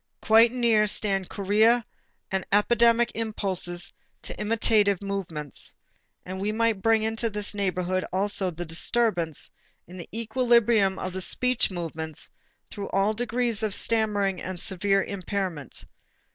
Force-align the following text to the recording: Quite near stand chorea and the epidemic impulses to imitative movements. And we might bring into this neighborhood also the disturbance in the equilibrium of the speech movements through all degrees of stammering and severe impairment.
Quite 0.23 0.51
near 0.51 0.87
stand 0.87 1.29
chorea 1.29 1.85
and 2.31 2.41
the 2.49 2.55
epidemic 2.55 3.11
impulses 3.13 3.93
to 4.23 4.35
imitative 4.41 4.99
movements. 4.99 5.75
And 6.25 6.41
we 6.41 6.51
might 6.51 6.81
bring 6.81 7.03
into 7.03 7.29
this 7.29 7.53
neighborhood 7.53 8.03
also 8.11 8.49
the 8.49 8.65
disturbance 8.65 9.51
in 9.85 9.97
the 9.97 10.09
equilibrium 10.11 10.97
of 10.97 11.13
the 11.13 11.21
speech 11.21 11.69
movements 11.69 12.31
through 12.71 12.89
all 12.89 13.13
degrees 13.13 13.61
of 13.61 13.75
stammering 13.75 14.41
and 14.41 14.59
severe 14.59 15.03
impairment. 15.03 15.85